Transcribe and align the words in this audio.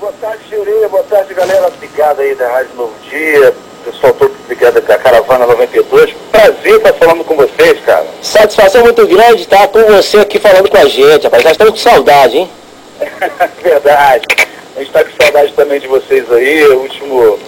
Boa 0.00 0.12
tarde, 0.20 0.44
Jurê. 0.48 0.86
Boa 0.86 1.02
tarde, 1.02 1.34
galera 1.34 1.72
ligada 1.80 2.22
aí 2.22 2.32
da 2.36 2.48
Rádio 2.48 2.70
Novo 2.76 2.94
Dia. 3.10 3.52
Pessoal 3.84 4.12
todo 4.12 4.32
ligado 4.48 4.80
da 4.80 4.96
Caravana 4.96 5.44
92. 5.44 6.14
Prazer 6.30 6.76
estar 6.76 6.92
falando 6.92 7.24
com 7.24 7.34
vocês, 7.34 7.80
cara. 7.84 8.06
Satisfação 8.22 8.84
muito 8.84 9.04
grande 9.08 9.42
estar 9.42 9.66
com 9.66 9.82
você 9.82 10.18
aqui 10.18 10.38
falando 10.38 10.70
com 10.70 10.76
a 10.76 10.84
gente, 10.84 11.24
rapaz. 11.24 11.42
Já 11.42 11.50
estamos 11.50 11.72
com 11.72 11.90
saudade, 11.90 12.38
hein? 12.38 12.50
Verdade. 13.60 14.24
A 14.76 14.78
gente 14.78 14.86
está 14.86 15.02
com 15.02 15.10
saudade 15.20 15.52
também 15.54 15.80
de 15.80 15.88
vocês 15.88 16.30
aí. 16.30 16.64
O 16.68 16.82
último 16.82 17.38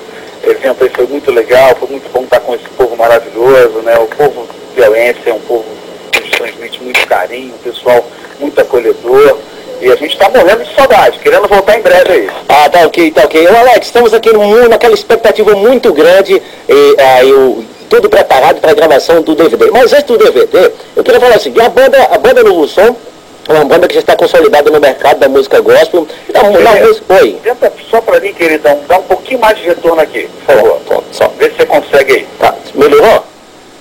evento 0.42 0.82
aí 0.82 0.90
foi 0.90 1.06
muito 1.06 1.30
legal. 1.30 1.76
Foi 1.76 1.88
muito 1.88 2.10
bom 2.12 2.24
estar 2.24 2.40
com 2.40 2.56
esse 2.56 2.68
povo 2.70 2.96
maravilhoso, 2.96 3.78
né? 3.82 3.96
O 3.96 4.08
povo 4.08 4.48
piauense 4.74 5.20
é 5.24 5.32
um 5.32 5.40
povo 5.42 5.66
que 6.10 6.36
transmite 6.36 6.82
muito 6.82 7.06
carinho, 7.06 7.54
um 7.54 7.58
pessoal 7.58 8.04
muito 8.40 8.60
acolhedor. 8.60 9.38
E 9.80 9.90
a 9.90 9.96
gente 9.96 10.12
está 10.12 10.28
morrendo 10.28 10.62
de 10.62 10.74
saudade, 10.74 11.18
querendo 11.20 11.48
voltar 11.48 11.78
em 11.78 11.82
breve 11.82 12.12
aí. 12.12 12.30
Ah, 12.48 12.68
tá 12.68 12.86
ok, 12.86 13.10
tá 13.12 13.24
ok. 13.24 13.48
Ô, 13.48 13.56
Alex, 13.56 13.86
estamos 13.86 14.12
aqui 14.12 14.30
no, 14.32 14.68
naquela 14.68 14.94
expectativa 14.94 15.54
muito 15.54 15.92
grande, 15.92 16.40
e, 16.68 16.96
ah, 16.98 17.24
eu, 17.24 17.64
tudo 17.88 18.08
preparado 18.08 18.60
para 18.60 18.72
a 18.72 18.74
gravação 18.74 19.22
do 19.22 19.34
DVD. 19.34 19.70
Mas 19.70 19.92
antes 19.92 20.04
do 20.04 20.18
DVD, 20.18 20.70
eu 20.94 21.02
queria 21.02 21.18
falar 21.18 21.36
assim, 21.36 21.52
a 21.58 21.68
banda, 21.68 22.08
a 22.10 22.18
banda 22.18 22.42
Novo 22.42 22.68
Som, 22.68 22.94
é 23.48 23.52
uma 23.52 23.64
banda 23.64 23.88
que 23.88 23.94
já 23.94 24.00
está 24.00 24.14
consolidada 24.14 24.70
no 24.70 24.78
mercado 24.78 25.18
da 25.18 25.28
música 25.28 25.60
gospel. 25.60 26.06
Da, 26.32 26.42
da 26.42 26.86
música... 26.86 27.14
Oi. 27.14 27.38
Tenta 27.42 27.72
só 27.90 28.00
para 28.00 28.20
mim, 28.20 28.34
queridão, 28.34 28.80
dá 28.86 28.98
um 28.98 29.02
pouquinho 29.02 29.40
mais 29.40 29.58
de 29.58 29.64
retorno 29.64 30.00
aqui, 30.00 30.28
por 30.46 30.54
favor. 30.54 30.80
Pronto, 30.86 31.04
só. 31.10 31.28
Vê 31.38 31.50
se 31.50 31.56
você 31.56 31.66
consegue 31.66 32.12
aí. 32.12 32.26
Tá. 32.38 32.54
Melhorou? 32.74 33.24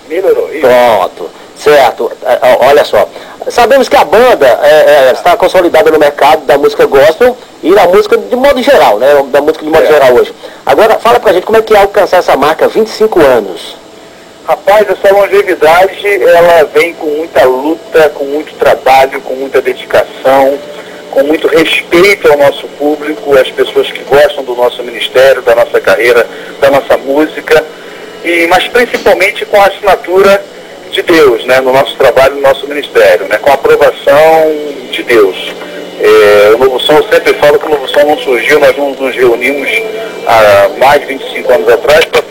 Melhorou. 0.07 0.49
Isso. 0.51 0.61
Pronto. 0.61 1.29
Certo. 1.59 2.11
É, 2.23 2.39
Olha 2.67 2.83
só. 2.85 3.07
Sabemos 3.49 3.89
que 3.89 3.95
a 3.95 4.03
banda 4.05 4.47
é, 4.63 5.09
é, 5.09 5.11
está 5.13 5.35
consolidada 5.35 5.89
no 5.91 5.99
mercado 5.99 6.45
da 6.45 6.57
música 6.57 6.85
gospel 6.85 7.35
e 7.63 7.73
da 7.73 7.85
música 7.87 8.17
de 8.17 8.35
modo 8.35 8.61
geral, 8.61 8.97
né? 8.97 9.07
Da 9.29 9.41
música 9.41 9.65
de 9.65 9.71
modo 9.71 9.83
É. 9.83 9.87
geral 9.87 10.13
hoje. 10.13 10.33
Agora, 10.65 10.99
fala 10.99 11.19
pra 11.19 11.33
gente 11.33 11.45
como 11.45 11.57
é 11.57 11.61
que 11.61 11.73
é 11.73 11.79
alcançar 11.79 12.17
essa 12.17 12.35
marca 12.37 12.67
25 12.67 13.19
anos. 13.19 13.75
Rapaz, 14.47 14.87
essa 14.89 15.13
longevidade, 15.13 16.23
ela 16.23 16.63
vem 16.73 16.93
com 16.93 17.05
muita 17.07 17.43
luta, 17.43 18.09
com 18.15 18.23
muito 18.25 18.53
trabalho, 18.55 19.21
com 19.21 19.33
muita 19.35 19.61
dedicação, 19.61 20.57
com 21.11 21.23
muito 21.23 21.47
respeito 21.47 22.31
ao 22.31 22.37
nosso 22.37 22.67
público, 22.69 23.37
às 23.37 23.49
pessoas 23.51 23.91
que 23.91 24.03
gostam 24.03 24.43
do 24.43 24.55
nosso 24.55 24.81
ministério, 24.83 25.41
da 25.41 25.53
nossa 25.55 25.79
carreira, 25.79 26.25
da 26.59 26.71
nossa 26.71 26.97
música, 26.97 27.63
e, 28.23 28.47
mas 28.47 28.67
principalmente 28.67 29.45
com 29.45 29.61
a 29.61 29.65
assinatura 29.67 30.43
de 30.91 31.01
Deus, 31.03 31.45
né, 31.45 31.59
no 31.61 31.71
nosso 31.71 31.95
trabalho, 31.95 32.35
no 32.35 32.41
nosso 32.41 32.67
ministério, 32.67 33.27
né, 33.27 33.37
com 33.37 33.49
a 33.49 33.53
aprovação 33.53 34.51
de 34.91 35.03
Deus. 35.03 35.53
É, 36.01 36.51
o 36.55 36.57
Novo 36.57 36.79
Som, 36.79 36.93
eu 36.93 37.03
sempre 37.11 37.33
falo 37.33 37.59
que 37.59 37.65
o 37.65 37.69
Novo 37.69 37.87
Som 37.89 38.01
não 38.05 38.17
surgiu, 38.19 38.59
nós 38.59 38.75
não 38.77 38.91
nos 38.91 39.15
reunimos 39.15 39.69
há 40.25 40.69
mais 40.77 41.01
de 41.01 41.07
25 41.07 41.51
anos 41.51 41.69
atrás 41.69 42.05
para 42.05 42.23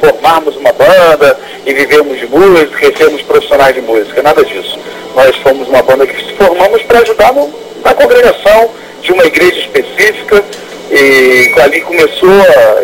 formarmos 0.00 0.56
uma 0.56 0.72
banda 0.72 1.38
e 1.64 1.72
vivermos 1.72 2.18
de 2.18 2.26
música 2.26 2.86
e 2.86 2.96
sermos 2.96 3.22
profissionais 3.22 3.74
de 3.74 3.80
música, 3.80 4.22
nada 4.22 4.44
disso. 4.44 4.78
Nós 5.14 5.36
fomos 5.36 5.68
uma 5.68 5.82
banda 5.82 6.06
que 6.06 6.16
se 6.16 6.32
formamos 6.32 6.82
para 6.82 7.00
ajudar 7.00 7.32
no, 7.32 7.52
na 7.84 7.94
congregação 7.94 8.70
de 9.00 9.12
uma 9.12 9.24
igreja 9.24 9.60
específica 9.60 10.42
e 10.90 11.52
ali 11.60 11.80
começou 11.80 12.28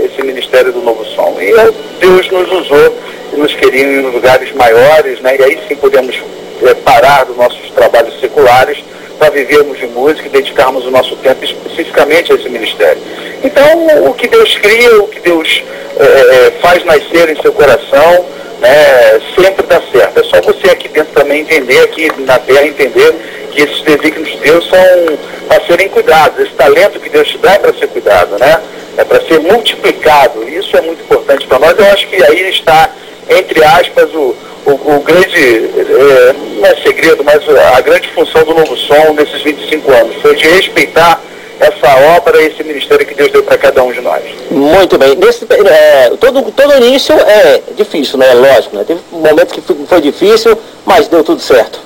esse 0.04 0.22
ministério 0.22 0.72
do 0.72 0.80
Novo 0.80 1.04
Som. 1.04 1.36
E 1.40 1.52
aí 1.58 1.74
Deus 2.00 2.30
nos 2.30 2.50
usou 2.50 2.96
nos 3.38 3.54
queria 3.54 3.84
em 3.84 4.00
lugares 4.02 4.52
maiores, 4.52 5.20
né? 5.20 5.36
e 5.38 5.42
aí 5.42 5.58
sim 5.68 5.76
podemos 5.76 6.14
eh, 6.62 6.74
parar 6.84 7.24
dos 7.24 7.36
nossos 7.36 7.70
trabalhos 7.70 8.18
seculares 8.20 8.82
para 9.18 9.30
vivermos 9.30 9.78
de 9.78 9.86
música 9.86 10.26
e 10.26 10.30
dedicarmos 10.30 10.84
o 10.86 10.90
nosso 10.90 11.16
tempo 11.16 11.44
especificamente 11.44 12.32
a 12.32 12.36
esse 12.36 12.48
ministério. 12.48 13.00
Então, 13.42 14.08
o 14.08 14.14
que 14.14 14.28
Deus 14.28 14.56
cria, 14.58 15.00
o 15.00 15.08
que 15.08 15.20
Deus 15.20 15.62
eh, 15.98 16.52
faz 16.60 16.84
nascer 16.84 17.28
em 17.30 17.40
seu 17.40 17.52
coração, 17.52 18.26
né, 18.60 19.20
sempre 19.34 19.64
dá 19.66 19.80
certo. 19.92 20.20
É 20.20 20.24
só 20.24 20.40
você 20.40 20.70
aqui 20.70 20.88
dentro 20.88 21.12
também 21.12 21.40
entender, 21.40 21.80
aqui 21.80 22.10
na 22.22 22.38
terra 22.38 22.66
entender 22.66 23.14
que 23.50 23.62
esses 23.62 23.80
desígnios 23.82 24.30
de 24.30 24.38
Deus 24.38 24.68
são 24.68 25.18
para 25.48 25.64
serem 25.66 25.88
cuidados. 25.88 26.38
Esse 26.40 26.52
talento 26.52 27.00
que 27.00 27.08
Deus 27.08 27.28
te 27.28 27.38
dá 27.38 27.54
é 27.54 27.58
para 27.58 27.72
ser 27.74 27.88
cuidado, 27.88 28.38
né? 28.38 28.60
É 28.96 29.04
para 29.04 29.20
ser 29.22 29.40
multiplicado. 29.40 30.48
Isso 30.48 30.76
é 30.76 30.80
muito 30.80 31.02
importante 31.02 31.46
para 31.46 31.58
nós. 31.58 31.78
Eu 31.78 31.86
acho 31.86 32.06
que 32.08 32.22
aí 32.22 32.50
está, 32.50 32.90
entre 33.28 33.62
aspas, 33.64 34.10
o, 34.14 34.34
o, 34.66 34.70
o 34.96 35.00
grande, 35.00 35.70
eh, 35.78 36.34
não 36.56 36.66
é 36.66 36.74
segredo, 36.76 37.22
mas 37.24 37.42
a 37.74 37.80
grande 37.80 38.08
função 38.10 38.42
do 38.44 38.54
Novo 38.54 38.76
Som 38.76 39.12
nesses 39.14 39.42
25 39.42 39.90
anos. 39.92 40.16
Foi 40.22 40.34
de 40.34 40.46
respeitar 40.48 41.20
essa 41.60 42.16
obra, 42.16 42.40
esse 42.40 42.62
ministério 42.62 43.04
que 43.04 43.14
Deus 43.14 43.32
deu 43.32 43.42
para 43.42 43.58
cada 43.58 43.82
um 43.82 43.90
de 43.92 44.00
nós. 44.00 44.22
Muito 44.50 44.96
bem. 44.96 45.16
Nesse, 45.16 45.44
é, 45.50 46.10
todo, 46.20 46.42
todo 46.52 46.76
início 46.76 47.14
é 47.14 47.60
difícil, 47.76 48.16
né? 48.18 48.32
Lógico, 48.34 48.76
né? 48.76 48.84
Teve 48.86 49.00
momentos 49.10 49.52
que 49.52 49.60
foi- 49.60 49.76
foi 49.88 50.00
difícil, 50.00 50.56
mas 50.86 51.08
deu 51.08 51.24
tudo 51.24 51.40
certo. 51.42 51.80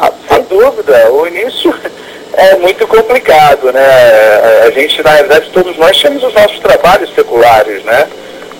Ah, 0.00 0.12
Sem 0.28 0.42
dúvida, 0.42 1.10
o 1.12 1.26
início 1.26 1.74
é 2.34 2.56
muito 2.56 2.86
complicado, 2.86 3.72
né? 3.72 4.62
A 4.66 4.70
gente, 4.70 5.02
na 5.02 5.10
realidade, 5.12 5.50
todos 5.50 5.76
nós 5.78 6.00
temos 6.00 6.22
os 6.22 6.34
nossos 6.34 6.58
trabalhos 6.58 7.14
seculares, 7.14 7.82
né? 7.84 8.06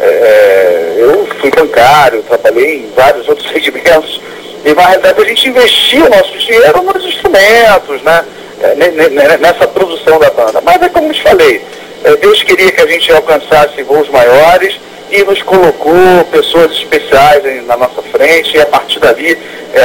É, 0.01 0.95
eu 0.99 1.27
fui 1.41 1.51
bancário, 1.51 2.23
trabalhei 2.23 2.79
em 2.81 2.93
vários 2.95 3.29
outros 3.29 3.49
segmentos, 3.53 4.21
e 4.65 4.75
na 4.75 4.87
realidade 4.87 5.21
a 5.23 5.25
gente 5.25 5.49
investia 5.49 6.05
o 6.05 6.09
nosso 6.11 6.37
dinheiro 6.39 6.83
nos 6.83 7.05
instrumentos, 7.05 8.03
né? 8.03 8.25
É, 8.63 8.75
ne- 8.75 8.89
ne- 8.91 9.09
ne- 9.09 9.37
Nessa 9.37 9.67
produção 9.69 10.19
da 10.19 10.31
banda. 10.31 10.61
Mas 10.63 10.81
é 10.83 10.89
como 10.89 11.09
eu 11.09 11.13
te 11.15 11.23
falei, 11.23 11.63
é, 12.05 12.17
Deus 12.17 12.43
queria 12.43 12.73
que 12.73 12.81
a 12.81 12.87
gente 12.87 13.13
alcançasse 13.13 13.83
voos 13.83 14.09
maiores 14.09 14.75
e 15.11 15.23
nos 15.23 15.41
colocou 15.43 15.95
pessoas 16.33 16.73
especiais 16.73 17.45
na 17.67 17.77
nossa 17.77 18.03
frente 18.11 18.57
e 18.57 18.61
a 18.61 18.67
partir 18.67 18.99
dali 18.99 19.39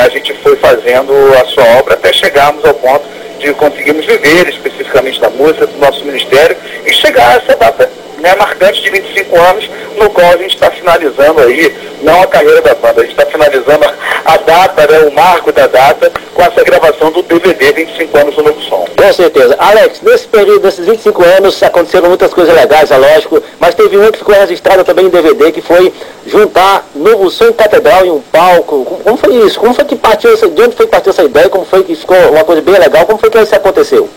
a 0.04 0.10
gente 0.10 0.34
foi 0.42 0.56
fazendo 0.56 1.14
a 1.40 1.46
sua 1.46 1.64
obra 1.78 1.94
até 1.94 2.12
chegarmos 2.12 2.64
ao 2.66 2.74
ponto 2.74 3.04
de 3.38 3.54
conseguirmos 3.54 4.06
viver 4.06 4.48
especificamente 4.50 5.20
da 5.20 5.30
música, 5.30 5.68
do 5.68 5.78
nosso 5.78 6.04
ministério 6.06 6.56
e 6.86 6.94
chegar 6.94 7.28
a 7.30 7.34
essa 7.36 7.56
data 7.56 7.91
né, 8.22 8.36
marcante 8.36 8.82
de 8.82 8.90
25 8.90 9.40
anos, 9.40 9.70
no 9.98 10.10
qual 10.10 10.32
a 10.32 10.38
gente 10.38 10.56
está 10.56 10.72
finalizando 10.72 11.42
aí, 11.42 11.76
não 12.02 12.22
a 12.22 12.28
carreira 12.28 12.62
da 12.62 12.76
banda, 12.76 13.02
a 13.02 13.04
gente 13.04 13.12
está 13.12 13.26
finalizando 13.26 13.86
a, 14.26 14.38
data, 14.38 14.88
né, 14.88 15.00
o 15.08 15.12
marco 15.12 15.52
da 15.52 15.68
data, 15.68 16.12
com 16.34 16.42
essa 16.42 16.64
gravação 16.64 17.12
do 17.12 17.22
DVD 17.24 17.72
25 17.74 18.18
anos 18.18 18.36
do 18.36 18.44
Novo 18.44 18.62
Som. 18.62 18.86
Com 18.96 19.14
certeza. 19.14 19.56
Alex, 19.60 20.02
nesse 20.02 20.28
período, 20.28 20.64
nesses 20.64 20.86
25 20.86 21.24
anos, 21.24 21.62
aconteceram 21.64 22.10
muitas 22.10 22.34
coisas 22.34 22.56
legais, 22.56 22.92
é 22.92 22.98
lógico, 22.98 23.42
mas 23.60 23.76
teve 23.76 23.98
uma 23.98 24.12
que 24.12 24.20
ficou 24.20 24.36
registrada 24.36 24.84
também 24.84 25.06
em 25.06 25.10
DVD, 25.10 25.52
que 25.52 25.62
foi 25.62 25.92
juntar 26.26 26.88
Novo 26.96 27.30
Som 27.30 27.52
Catedral 27.54 28.06
em 28.06 28.12
um 28.12 28.22
palco. 28.22 28.86
Como, 28.86 29.00
como 29.04 29.18
foi 29.18 29.36
isso? 29.36 29.60
Como 29.60 29.74
foi 29.74 29.86
que 29.86 29.96
partiu 29.96 30.34
essa, 30.34 30.48
de 30.48 30.62
onde 30.62 30.76
foi 30.76 30.86
que 30.86 30.92
partiu 30.92 31.12
essa 31.12 31.24
ideia? 31.24 31.50
Como 31.50 31.66
foi 31.66 31.84
que 31.84 31.96
ficou 31.96 32.18
uma 32.32 32.44
coisa 32.44 32.62
bem 32.62 32.78
legal? 32.78 33.06
Como 33.06 33.18
foi 33.18 33.30
que 33.30 33.40
isso 33.40 33.56
aconteceu? 33.56 34.10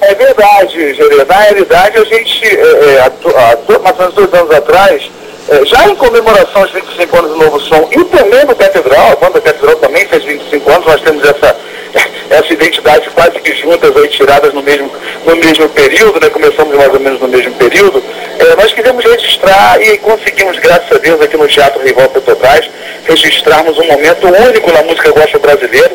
É 0.00 0.14
verdade, 0.14 0.94
Gerê. 0.94 1.24
Na 1.24 1.36
realidade, 1.36 1.98
a 1.98 2.04
gente, 2.04 2.46
é, 2.46 2.60
é, 2.60 3.00
há 3.00 3.78
mais 3.80 3.96
ou 3.96 4.00
menos 4.00 4.14
dois 4.14 4.34
anos 4.34 4.50
atrás, 4.54 5.10
é, 5.48 5.64
já 5.66 5.86
em 5.88 5.94
comemoração 5.94 6.62
aos 6.62 6.70
25 6.70 7.18
anos 7.18 7.30
do 7.32 7.36
Novo 7.36 7.60
Som 7.60 7.88
e 7.92 8.04
também 8.04 8.46
do 8.46 8.54
Catedral, 8.54 9.12
a 9.12 9.16
banda 9.16 9.40
Catedral 9.40 9.76
também 9.76 10.06
fez 10.06 10.24
25 10.24 10.70
anos, 10.70 10.86
nós 10.86 11.00
temos 11.02 11.22
essa, 11.22 11.56
essa 12.30 12.52
identidade 12.52 13.10
quase 13.10 13.38
que 13.40 13.52
juntas 13.54 13.94
aí, 13.94 14.08
tiradas 14.08 14.54
no 14.54 14.62
mesmo, 14.62 14.90
no 15.26 15.36
mesmo 15.36 15.68
período, 15.68 16.18
né? 16.20 16.30
começamos 16.30 16.74
mais 16.76 16.94
ou 16.94 17.00
menos 17.00 17.20
no 17.20 17.28
mesmo 17.28 17.52
período, 17.54 18.02
é, 18.38 18.56
nós 18.56 18.72
quisemos 18.72 19.04
registrar 19.04 19.82
e 19.82 19.98
conseguimos, 19.98 20.58
graças 20.58 20.92
a 20.92 20.98
Deus, 20.98 21.20
aqui 21.20 21.36
no 21.36 21.46
Teatro 21.46 21.82
Rival 21.82 22.08
Petrobras, 22.08 22.70
registrarmos 23.04 23.76
um 23.76 23.84
momento 23.84 24.26
único 24.28 24.72
na 24.72 24.82
música 24.82 25.10
gospel 25.10 25.40
brasileira, 25.40 25.92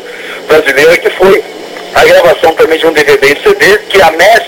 brasileira 0.48 0.96
que 0.98 1.10
foi 1.10 1.42
a 1.96 2.04
gravação 2.04 2.52
também 2.54 2.78
de 2.78 2.86
um 2.86 2.92
DVD 2.92 3.32
e 3.32 3.42
CD, 3.42 3.78
que 3.88 4.02
a 4.02 4.10
MES, 4.10 4.42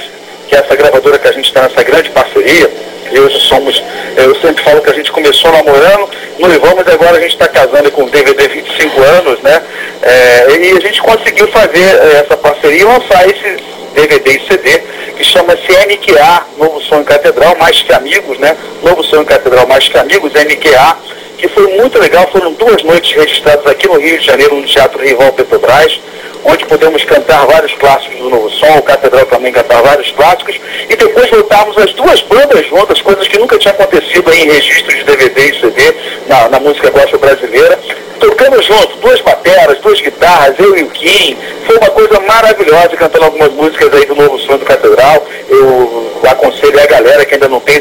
que 0.47 0.55
é 0.55 0.59
essa 0.59 0.77
gravadora 0.77 1.19
que 1.19 1.29
a 1.29 1.33
gente 1.33 1.47
está 1.47 1.63
nessa 1.63 1.83
grande 1.83 2.11
parceria, 2.11 2.71
e 3.11 3.19
hoje 3.19 3.41
somos, 3.41 3.83
eu 4.17 4.35
sempre 4.37 4.63
falo 4.63 4.83
que 4.83 4.91
a 4.91 4.95
gente 4.95 5.11
começou 5.11 5.51
namorando, 5.51 6.11
noivamos 6.39 6.87
e 6.87 6.91
agora 6.91 7.17
a 7.17 7.21
gente 7.21 7.33
está 7.33 7.49
casando 7.49 7.91
com 7.91 8.05
o 8.05 8.11
DVD 8.11 8.49
25 8.49 9.03
anos, 9.03 9.41
né? 9.41 9.63
É, 10.03 10.57
e 10.57 10.77
a 10.77 10.81
gente 10.81 11.01
conseguiu 11.01 11.49
fazer 11.49 11.79
é, 11.79 12.25
essa 12.25 12.37
parceria 12.37 12.83
e 12.83 12.85
lançar 12.85 13.27
esse 13.27 13.63
DVD 13.95 14.31
e 14.31 14.47
CD, 14.47 14.83
que 15.17 15.25
chama-se 15.25 15.73
NQA, 15.73 16.47
Novo 16.59 16.81
em 16.81 17.05
Catedral, 17.05 17.57
Mais 17.57 17.81
Que 17.81 17.95
Amigos, 17.95 18.39
né? 18.39 18.55
Novo 18.83 19.03
em 19.03 19.25
Catedral, 19.25 19.67
Mais 19.67 19.89
Que 19.89 19.97
Amigos, 19.97 20.33
NQA, 20.35 20.97
que 21.39 21.49
foi 21.49 21.67
muito 21.77 21.99
legal, 21.99 22.29
foram 22.33 22.53
duas 22.53 22.83
noites 22.83 23.13
registradas 23.13 23.65
aqui 23.67 23.87
no 23.87 23.99
Rio 23.99 24.19
de 24.19 24.27
Janeiro, 24.27 24.57
no 24.57 24.67
Teatro 24.67 25.01
Rival 25.01 25.33
Petrobras, 25.33 26.01
onde 26.45 26.67
pudemos 26.67 27.05
cantar 27.05 27.47
vários 27.47 27.73
clássicos 27.75 28.19
do 28.19 28.29
Novo 28.29 28.51
Som, 28.51 28.79
o 28.79 28.83
Catedral 28.83 29.25
também 29.27 29.53
cantar 29.53 29.81
vários 29.83 30.11
clássicos, 30.13 30.61
e 30.89 30.97
depois 30.97 31.31
voltarmos 31.31 31.79
as 31.79 31.93
duas 31.93 32.21
bandas 32.23 32.67
juntas, 32.67 33.01
coisas 33.01 33.29
que 33.29 33.39
nunca 33.39 33.57
tinha 33.57 33.73
acontecido 33.73 34.33
em 34.33 34.51
registro 34.51 34.97
de 34.97 35.05
DVD 35.05 35.51
e 35.51 35.61
CD 35.61 35.95
na, 36.27 36.49
na 36.49 36.61
música 36.61 36.91
gospel 36.91 37.21
brasileira, 37.21 37.79
tocando 38.19 38.61
junto, 38.63 38.97
duas 38.97 39.21
bateras, 39.21 39.79
duas 39.79 40.01
guitarras, 40.01 40.59
eu 40.59 40.77
e 40.77 40.83
o 40.83 40.91
Kim, 40.91 41.37
foi 41.67 41.77
uma 41.77 41.91
coisa 41.91 42.19
maravilhosa, 42.21 42.97
cantando 42.97 43.27
algumas 43.27 43.53
músicas 43.53 43.95
aí 43.95 44.07
do 44.07 44.17
Novo 44.17 44.39
Som 44.41 44.59
do 44.59 44.65
Catedral. 44.65 45.27
Eu 45.49 46.13
aconselho 46.29 46.81
a 46.81 46.87
galera 46.87 47.25
que 47.25 47.35
ainda 47.35 47.49
não 47.49 47.61
tem 47.61 47.81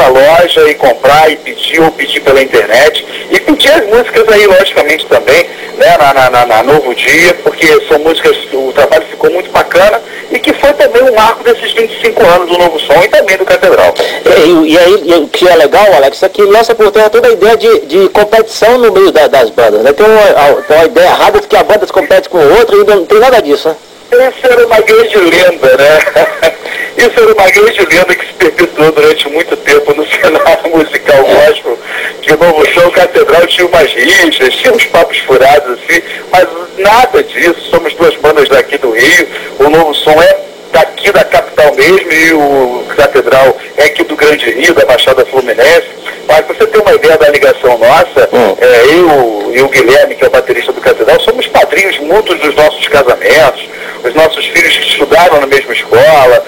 na 0.00 0.08
loja 0.08 0.68
e 0.68 0.74
comprar 0.74 1.30
e 1.30 1.36
pedir 1.36 1.80
ou 1.80 1.90
pedir 1.92 2.20
pela 2.20 2.42
internet. 2.42 3.06
E 3.30 3.38
pedir 3.40 3.70
as 3.70 3.86
músicas 3.86 4.26
aí, 4.28 4.46
logicamente, 4.46 5.06
também, 5.06 5.44
né, 5.76 5.96
na, 5.98 6.30
na, 6.30 6.46
na 6.46 6.62
Novo 6.62 6.94
Dia, 6.94 7.34
porque 7.42 7.66
são 7.86 7.98
músicas, 7.98 8.36
o 8.52 8.72
trabalho 8.72 9.04
ficou 9.10 9.30
muito 9.30 9.50
bacana 9.50 10.00
e 10.30 10.38
que 10.38 10.52
foi 10.54 10.72
também 10.72 11.02
um 11.02 11.14
marco 11.14 11.44
desses 11.44 11.72
25 11.72 12.24
anos 12.24 12.48
do 12.48 12.58
Novo 12.58 12.78
Som 12.80 13.02
e 13.02 13.08
também 13.08 13.36
do 13.36 13.44
Catedral. 13.44 13.94
E, 14.24 14.72
e 14.72 14.78
aí, 14.78 14.94
o 15.22 15.28
que 15.28 15.46
é 15.46 15.56
legal, 15.56 15.92
Alex, 15.94 16.22
é 16.22 16.28
que 16.28 16.42
lança 16.42 16.74
por 16.74 16.90
terra 16.90 17.10
toda 17.10 17.28
a 17.28 17.32
ideia 17.32 17.56
de, 17.56 17.80
de 17.80 18.08
competição 18.08 18.78
no 18.78 18.92
meio 18.92 19.10
da, 19.10 19.26
das 19.26 19.50
bandas. 19.50 19.82
Né? 19.82 19.92
Tem, 19.92 20.06
uma, 20.06 20.62
tem 20.62 20.76
uma 20.76 20.84
ideia 20.86 21.06
errada 21.06 21.40
de 21.40 21.46
que 21.46 21.56
a 21.56 21.64
banda 21.64 21.86
compete 21.86 22.28
com 22.28 22.38
o 22.38 22.58
outro 22.58 22.80
e 22.80 22.84
não 22.84 23.04
tem 23.04 23.18
nada 23.18 23.40
disso, 23.42 23.68
né? 23.68 23.76
Isso 24.12 24.44
era 24.44 24.66
uma 24.66 24.80
grande 24.80 25.16
lenda, 25.18 25.76
né? 25.76 26.52
Isso 27.00 27.18
era 27.18 27.32
uma 27.32 27.50
grande 27.50 27.80
lenda 27.80 28.14
que 28.14 28.26
se 28.26 28.32
perpetuou 28.34 28.92
durante 28.92 29.26
muito 29.30 29.56
tempo 29.56 29.94
no 29.94 30.04
cenário 30.20 30.76
musical 30.76 31.24
gospel, 31.24 31.78
que 32.20 32.30
o 32.34 32.36
Novo 32.36 32.66
Show 32.66 32.90
Catedral 32.90 33.46
tinha 33.46 33.66
umas 33.66 33.90
rixas, 33.90 34.54
tinha 34.56 34.74
uns 34.74 34.84
papos 34.84 35.16
furados 35.20 35.78
assim, 35.78 36.02
mas 36.30 36.46
nada 36.76 37.22
disso, 37.22 37.70
somos 37.70 37.94
duas 37.94 38.14
bandas 38.16 38.50
daqui 38.50 38.76
do 38.76 38.90
Rio, 38.90 39.28
o 39.60 39.70
Novo 39.70 39.94
Som 39.94 40.20
é 40.20 40.40
daqui 40.72 41.10
da 41.10 41.24
capital 41.24 41.74
mesmo 41.74 42.12
e 42.12 42.32
o 42.34 42.84
Catedral 42.94 43.56
é 43.78 43.84
aqui 43.84 43.99
do 44.10 44.16
Grande 44.16 44.50
Rio, 44.50 44.74
da 44.74 44.84
Baixada 44.84 45.24
Fluminense. 45.24 45.88
Mas 46.26 46.40
para 46.40 46.54
você 46.54 46.66
ter 46.66 46.78
uma 46.78 46.92
ideia 46.92 47.16
da 47.16 47.28
ligação 47.28 47.78
nossa, 47.78 48.28
hum. 48.32 48.56
é, 48.60 48.84
eu 48.86 49.52
e 49.54 49.62
o 49.62 49.68
Guilherme, 49.68 50.16
que 50.16 50.24
é 50.24 50.28
o 50.28 50.30
baterista 50.30 50.72
do 50.72 50.80
Catedral, 50.80 51.20
somos 51.20 51.46
padrinhos 51.46 51.98
mútuos 51.98 52.38
dos 52.40 52.54
nossos 52.54 52.86
casamentos, 52.88 53.68
os 54.04 54.14
nossos 54.14 54.44
filhos 54.46 54.76
que 54.76 54.88
estudaram 54.88 55.40
na 55.40 55.46
mesma 55.46 55.72
escola, 55.72 56.44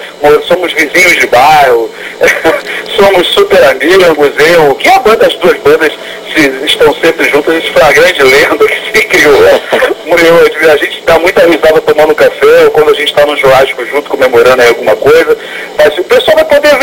somos 0.47 0.73
vizinhos 0.73 1.17
de 1.17 1.27
bairro, 1.27 1.89
somos 2.95 3.27
super 3.29 3.63
amigos, 3.63 4.33
eu, 4.53 4.75
que 4.75 4.89
a 4.89 4.99
banda, 4.99 5.27
as 5.27 5.35
duas 5.35 5.57
bandas 5.59 5.91
se, 6.33 6.65
estão 6.65 6.93
sempre 6.95 7.29
juntas, 7.29 7.63
uma 7.69 7.91
grande 7.91 8.23
lenda 8.23 8.65
que 8.67 8.99
se 8.99 9.05
criou. 9.07 9.33
Eu, 9.43 10.71
a 10.71 10.77
gente 10.77 11.03
dá 11.05 11.19
muita 11.19 11.45
risada 11.45 11.81
tomando 11.81 12.15
café, 12.15 12.65
ou 12.65 12.71
quando 12.71 12.91
a 12.91 12.93
gente 12.93 13.09
está 13.09 13.25
no 13.25 13.37
churrasco 13.37 13.85
junto 13.85 14.09
comemorando 14.09 14.61
aí 14.61 14.69
alguma 14.69 14.95
coisa, 14.95 15.37
mas 15.77 15.97
o 15.97 16.03
pessoal 16.03 16.37
vai 16.37 16.45
poder 16.45 16.73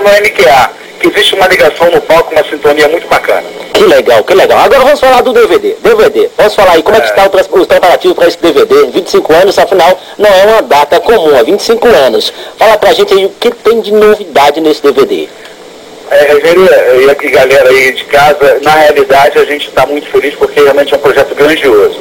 no, 0.00 0.08
MQA 0.08 0.70
que 1.00 1.08
existe 1.08 1.34
uma 1.34 1.46
ligação 1.46 1.90
no 1.90 2.00
palco, 2.00 2.32
uma 2.32 2.42
sintonia 2.44 2.88
muito 2.88 3.06
bacana. 3.06 3.44
Que 3.74 3.84
legal, 3.84 4.24
que 4.24 4.34
legal. 4.34 4.58
Agora 4.58 4.80
vamos 4.80 4.98
falar 4.98 5.20
do 5.20 5.32
DVD. 5.32 5.76
DVD, 5.82 6.30
vamos 6.36 6.54
falar 6.54 6.72
aí 6.72 6.82
como 6.82 6.96
é, 6.96 7.00
é 7.00 7.02
que 7.02 7.08
está 7.08 7.26
o, 7.26 7.60
os 7.60 7.66
preparativos 7.66 8.16
para 8.16 8.28
esse 8.28 8.38
DVD. 8.38 8.86
25 8.86 9.32
anos, 9.34 9.58
afinal, 9.58 9.98
não 10.16 10.30
é 10.30 10.44
uma 10.44 10.62
data 10.62 10.98
comum, 11.00 11.36
é 11.36 11.42
25 11.42 11.86
anos. 11.86 12.32
Fala 12.58 12.78
pra 12.78 12.94
gente 12.94 13.12
aí 13.12 13.26
o 13.26 13.30
que 13.30 13.50
tem 13.50 13.80
de 13.80 13.92
novidade 13.92 14.60
nesse 14.60 14.82
DVD. 14.82 15.28
É, 16.10 17.02
e 17.04 17.10
aqui 17.10 17.28
galera 17.30 17.68
aí 17.68 17.92
de 17.92 18.04
casa, 18.04 18.60
na 18.62 18.70
realidade 18.70 19.38
a 19.38 19.44
gente 19.44 19.68
está 19.68 19.84
muito 19.86 20.06
feliz 20.08 20.34
porque 20.36 20.60
realmente 20.60 20.94
é 20.94 20.96
um 20.96 21.00
projeto 21.00 21.34
grandioso. 21.34 21.98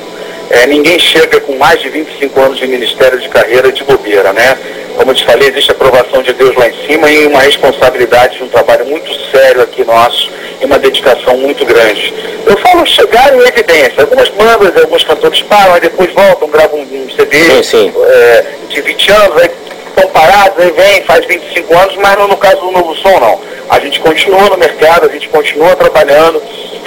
É, 0.50 0.68
ninguém 0.68 1.00
chega 1.00 1.40
com 1.42 1.58
mais 1.58 1.82
de 1.82 1.90
25 1.90 2.40
anos 2.40 2.58
de 2.58 2.68
ministério 2.68 3.20
de 3.20 3.28
carreira 3.30 3.72
de 3.72 3.84
bobeira, 3.84 4.32
né? 4.32 4.58
Como 4.96 5.12
eu 5.12 5.16
te 5.16 5.26
falei, 5.26 5.50
existe 5.50 5.72
a 5.72 5.74
aprovação 5.74 6.22
de 6.22 6.32
Deus 6.34 6.56
lá 6.56 6.70
em 6.70 6.88
cima 6.88 7.10
e 7.10 7.26
uma 7.28 7.42
responsabilidade 7.42 8.38
de 8.38 8.44
um 8.44 8.48
trabalho 8.48 8.86
muito 8.86 9.12
sério 9.32 9.62
aqui 9.62 9.84
nosso 9.84 10.32
e 10.62 10.66
uma 10.66 10.80
dedicação 10.80 11.38
muito 11.38 11.66
grande. 11.66 12.14
Eu 12.46 12.56
falo 12.58 12.86
chegar 12.86 13.34
em 13.36 13.40
evidência. 13.40 14.02
Algumas 14.02 14.30
bandas, 14.30 14.82
alguns 14.82 15.04
cantores 15.04 15.42
param, 15.42 15.74
aí 15.74 15.82
depois 15.82 16.14
voltam, 16.14 16.48
gravam 16.48 16.80
um 16.80 17.10
CD 17.16 17.38
sim, 17.38 17.64
sim. 17.64 17.94
É, 18.08 18.46
de 18.70 18.82
20 18.82 19.12
anos, 19.12 19.42
aí 19.42 19.50
estão 19.90 20.08
parados, 20.10 20.64
aí 20.64 20.72
vem, 20.72 21.04
faz 21.04 21.26
25 21.26 21.78
anos, 21.78 21.96
mas 21.98 22.18
não 22.18 22.28
no 22.28 22.38
caso 22.38 22.62
do 22.62 22.72
Novo 22.72 22.96
Som, 22.96 23.20
não. 23.20 23.42
A 23.70 23.80
gente 23.80 24.00
continua 24.00 24.50
no 24.50 24.58
mercado, 24.58 25.08
a 25.08 25.12
gente 25.12 25.28
continua 25.30 25.76
trabalhando 25.76 26.42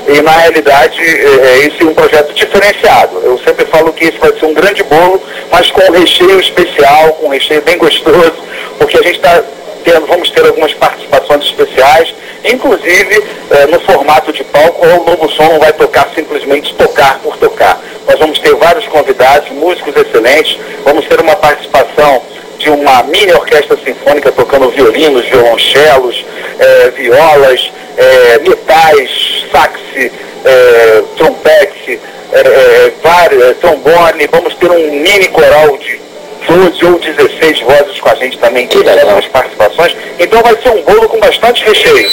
e 0.08 0.22
na 0.22 0.32
realidade 0.32 1.00
é, 1.02 1.66
esse 1.66 1.82
é 1.82 1.84
um 1.84 1.92
projeto 1.92 2.32
diferenciado. 2.32 3.20
Eu 3.22 3.38
sempre 3.38 3.66
falo 3.66 3.92
que 3.92 4.06
esse 4.06 4.18
vai 4.18 4.32
ser 4.32 4.46
um 4.46 4.54
grande 4.54 4.82
bolo, 4.84 5.22
mas 5.52 5.70
com 5.70 5.82
um 5.82 5.92
recheio 5.92 6.40
especial, 6.40 7.12
com 7.14 7.26
um 7.26 7.30
recheio 7.30 7.60
bem 7.60 7.76
gostoso, 7.76 8.34
porque 8.78 8.96
a 8.96 9.02
gente 9.02 9.16
está 9.16 9.42
tendo, 9.84 10.06
vamos 10.06 10.30
ter 10.30 10.46
algumas 10.46 10.72
participações 10.72 11.44
especiais, 11.44 12.14
inclusive 12.42 13.22
é, 13.50 13.66
no 13.66 13.78
formato 13.80 14.32
de 14.32 14.42
palco, 14.44 14.86
o 14.86 15.04
Novo 15.04 15.28
Som 15.30 15.44
não 15.44 15.58
vai 15.58 15.74
tocar 15.74 16.08
simplesmente 16.14 16.74
tocar 16.74 17.18
por 17.18 17.36
tocar. 17.36 17.78
Nós 18.06 18.18
vamos 18.18 18.38
ter 18.38 18.54
vários 18.54 18.86
convidados, 18.86 19.50
músicos 19.50 19.94
excelentes, 19.94 20.58
vamos 20.84 21.04
ter 21.06 21.20
uma 21.20 21.36
participação 21.36 22.22
de 22.68 22.70
uma 22.70 23.02
mini 23.04 23.32
orquestra 23.32 23.78
sinfônica 23.82 24.30
tocando 24.32 24.68
violinos, 24.68 25.24
violonchelos, 25.26 26.24
é, 26.58 26.90
violas, 26.90 27.72
é, 27.96 28.38
metais, 28.40 29.44
sax, 29.50 29.80
é, 29.96 31.02
trompete, 31.16 31.98
é, 32.32 32.38
é, 32.38 32.92
vários, 33.02 33.42
é, 33.42 33.54
trombone, 33.54 34.28
vamos 34.30 34.54
ter 34.56 34.70
um 34.70 34.92
mini 35.00 35.28
coral 35.28 35.78
de 35.78 35.98
12 36.46 36.84
ou 36.84 36.98
16 36.98 37.60
vozes 37.60 38.00
com 38.00 38.10
a 38.10 38.14
gente 38.16 38.36
também, 38.38 38.66
que 38.66 38.78
legal. 38.78 39.18
as 39.18 39.26
participações. 39.26 39.96
Então 40.18 40.42
vai 40.42 40.56
ser 40.62 40.68
um 40.68 40.82
bolo 40.82 41.08
com 41.08 41.18
bastante 41.18 41.64
recheio. 41.64 42.10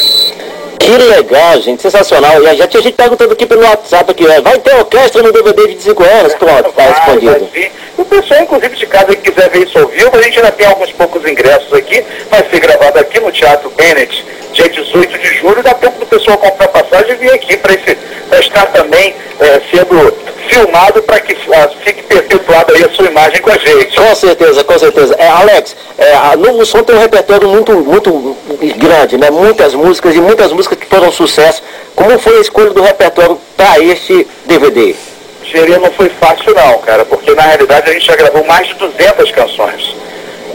Que 0.86 0.98
legal, 0.98 1.60
gente, 1.62 1.82
sensacional. 1.82 2.44
E 2.44 2.58
já 2.58 2.68
tinha 2.68 2.84
gente 2.84 2.94
perguntando 2.94 3.34
aqui 3.34 3.48
pelo 3.48 3.64
WhatsApp 3.64 4.12
aqui, 4.12 4.24
vai 4.24 4.60
ter 4.60 4.76
orquestra 4.76 5.24
no 5.24 5.32
DVD 5.32 5.64
de 5.64 5.68
25 5.70 6.04
anos? 6.04 6.36
Pronto, 6.36 6.72
tá 6.74 6.84
respondido. 6.84 7.50
O 7.98 8.06
pessoal, 8.06 8.42
inclusive, 8.42 8.76
de 8.76 8.86
casa 8.86 9.16
que 9.16 9.32
quiser 9.32 9.50
ver 9.50 9.66
isso 9.66 9.80
ao 9.80 9.88
vivo, 9.88 10.16
a 10.16 10.22
gente 10.22 10.38
ainda 10.38 10.52
tem 10.52 10.68
alguns 10.68 10.92
poucos 10.92 11.26
ingressos 11.28 11.74
aqui, 11.74 12.04
vai 12.30 12.46
ser 12.52 12.60
gravado 12.60 13.00
aqui 13.00 13.20
no 13.20 13.32
Teatro 13.32 13.72
Bennett, 13.72 14.24
dia 14.54 14.70
18 14.70 15.18
de 15.18 15.28
julho, 15.40 15.64
dá 15.64 15.74
tempo 15.74 16.00
do 16.00 16.06
pessoal 16.06 16.38
comprar 16.38 16.68
passagem 16.68 17.14
e 17.14 17.16
vir 17.16 17.34
aqui 17.34 17.58
para 17.58 18.40
estar 18.40 18.66
também 18.68 19.16
é, 19.40 19.62
sendo 19.72 20.14
filmado 20.48 21.02
para 21.04 21.20
que 21.20 21.34
uh, 21.34 21.70
fique 21.84 22.04
perpetuada 22.04 22.74
aí 22.74 22.84
a 22.84 22.90
sua 22.90 23.06
imagem 23.08 23.42
com 23.42 23.50
a 23.50 23.58
gente. 23.58 23.96
Com 23.96 24.16
certeza, 24.16 24.64
com 24.64 24.80
certeza. 24.80 25.16
É, 25.18 25.28
Alex, 25.28 25.76
é, 25.98 26.14
a 26.16 26.36
Novo 26.36 26.66
Som 26.66 26.84
tem 26.84 26.96
um 26.96 27.00
repertório 27.00 27.48
muito, 27.48 27.74
muito 27.74 28.38
grande, 28.78 29.18
né? 29.18 29.30
Muitas 29.30 29.74
músicas 29.74 30.16
e 30.16 30.20
muitas 30.20 30.52
músicas 30.52 30.78
que 30.78 30.86
foram 30.86 31.12
sucesso. 31.12 31.62
Como 31.96 32.18
foi 32.20 32.38
a 32.38 32.42
escolha 32.42 32.72
do 32.72 32.82
repertório 32.82 33.40
para 33.56 33.80
este 33.80 34.28
DVD? 34.46 34.96
Geria 35.44 35.78
não 35.80 35.92
foi 35.92 36.10
fácil 36.10 36.54
não, 36.54 36.80
cara, 36.80 37.06
porque 37.06 37.34
na 37.34 37.44
realidade 37.44 37.90
a 37.90 37.94
gente 37.94 38.06
já 38.06 38.16
gravou 38.16 38.44
mais 38.46 38.68
de 38.68 38.74
200 38.76 39.32
canções. 39.32 39.96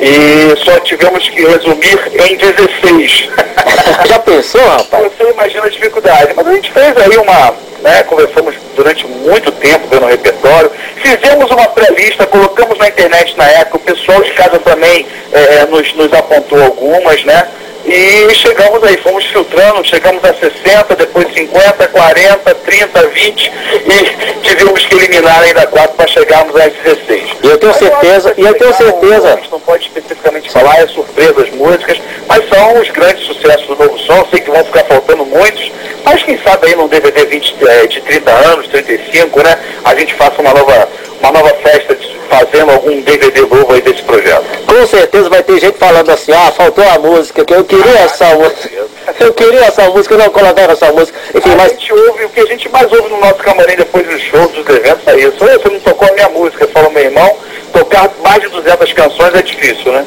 E 0.00 0.56
só 0.64 0.80
tivemos 0.80 1.28
que 1.28 1.44
resumir 1.44 2.00
em 2.26 2.36
16. 2.36 3.28
Já 4.08 4.18
pensou, 4.18 4.62
rapaz? 4.62 5.12
Você 5.12 5.30
imagina 5.30 5.66
a 5.66 5.68
dificuldade. 5.68 6.32
Mas 6.34 6.46
a 6.46 6.54
gente 6.54 6.72
fez 6.72 6.96
aí 6.96 7.18
uma, 7.18 7.54
né, 7.82 8.02
conversamos 8.04 8.54
durante 8.74 9.06
muito 9.06 9.52
tempo 9.52 9.88
vendo 9.90 10.04
o 10.04 10.08
repertório, 10.08 10.70
fizemos 10.96 11.50
uma 11.50 11.66
pré-lista, 11.66 12.26
colocamos 12.26 12.78
na 12.78 12.88
internet 12.88 13.36
na 13.36 13.44
época, 13.44 13.76
o 13.76 13.80
pessoal 13.80 14.22
de 14.22 14.30
casa 14.32 14.58
também 14.58 15.06
é, 15.32 15.66
nos, 15.66 15.92
nos 15.94 16.12
apontou 16.14 16.62
algumas, 16.62 17.22
né? 17.24 17.46
E 17.84 18.34
chegamos 18.34 18.82
aí, 18.84 18.96
fomos 18.98 19.24
filtrando, 19.26 19.84
chegamos 19.84 20.22
a 20.24 20.34
60, 20.34 20.96
depois 20.96 21.32
50, 21.32 21.88
40, 21.88 22.54
30, 22.54 23.06
20 23.08 23.52
e 23.86 24.42
tivemos 24.42 24.84
que 24.84 24.94
eliminar 24.94 25.40
ainda 25.42 25.66
4 25.66 25.96
para 25.96 26.06
chegarmos 26.06 26.54
a 26.56 26.68
16. 26.68 27.30
E 27.42 27.46
eu 27.46 27.58
tenho 27.58 27.74
certeza, 27.74 28.34
e 28.36 28.42
eu 28.42 28.54
tenho 28.54 28.74
certeza. 28.74 29.32
A 29.32 29.36
gente 29.36 29.50
não 29.50 29.60
pode 29.60 29.84
especificamente 29.84 30.50
falar, 30.50 30.80
é 30.80 30.86
surpresa 30.86 31.42
as 31.42 31.50
músicas, 31.50 32.00
mas 32.28 32.48
são 32.48 32.80
os 32.80 32.90
grandes 32.90 33.26
sucessos 33.26 33.66
do 33.66 33.76
novo 33.76 33.98
som, 33.98 34.26
sei 34.30 34.40
que 34.40 34.50
vão 34.50 34.64
ficar 34.64 34.84
faltando 34.84 35.24
muitos, 35.24 35.72
mas 36.04 36.22
quem 36.22 36.38
sabe 36.42 36.68
aí 36.68 36.76
num 36.76 36.88
DVD 36.88 37.24
20, 37.26 37.56
é, 37.66 37.86
de 37.86 38.00
30 38.00 38.30
anos, 38.30 38.68
35, 38.68 39.42
né? 39.42 39.58
A 39.84 39.94
gente 39.94 40.14
faça 40.14 40.40
uma 40.40 40.52
nova, 40.52 40.88
uma 41.20 41.32
nova 41.32 41.48
festa 41.62 41.94
de, 41.94 42.20
fazendo 42.28 42.70
algum 42.70 43.00
DVD 43.02 43.40
novo 43.40 43.72
aí 43.72 43.80
desse 43.80 44.02
projeto. 44.02 44.44
Com 44.70 44.86
certeza 44.86 45.28
vai 45.28 45.42
ter 45.42 45.58
gente 45.58 45.78
falando 45.78 46.08
assim, 46.10 46.30
ah, 46.30 46.52
faltou 46.52 46.84
a 46.88 46.96
música, 46.96 47.44
que 47.44 47.52
eu 47.52 47.64
queria 47.64 47.92
ah, 47.92 48.04
essa 48.04 48.36
música. 48.36 48.70
Eu 49.18 49.34
queria 49.34 49.64
essa 49.64 49.90
música, 49.90 50.16
não 50.16 50.30
colocaram 50.30 50.72
essa 50.72 50.92
música. 50.92 51.18
Enfim, 51.34 51.52
a 51.52 51.56
mas... 51.56 51.72
gente 51.72 51.92
ouve, 51.92 52.24
o 52.24 52.28
que 52.28 52.40
a 52.40 52.46
gente 52.46 52.68
mais 52.68 52.90
ouve 52.92 53.08
no 53.08 53.18
nosso 53.18 53.34
camarim 53.36 53.74
depois 53.74 54.06
dos 54.06 54.20
shows, 54.22 54.52
dos 54.52 54.68
eventos, 54.68 55.06
é 55.08 55.16
isso. 55.18 55.36
Você 55.38 55.68
não 55.68 55.80
tocou 55.80 56.08
a 56.08 56.12
minha 56.12 56.28
música, 56.28 56.68
falou 56.68 56.90
meu 56.92 57.02
irmão, 57.02 57.36
tocar 57.72 58.08
mais 58.22 58.40
de 58.40 58.48
200 58.48 58.92
canções 58.92 59.34
é 59.34 59.42
difícil, 59.42 59.90
né? 59.90 60.06